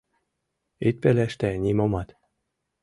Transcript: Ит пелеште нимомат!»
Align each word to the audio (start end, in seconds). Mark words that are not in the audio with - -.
Ит 0.87 0.95
пелеште 1.01 1.49
нимомат!» 1.63 2.09